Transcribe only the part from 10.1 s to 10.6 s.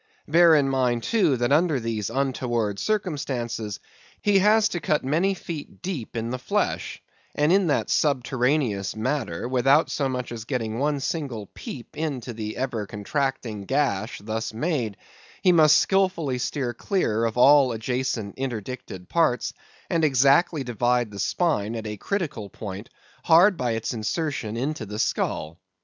as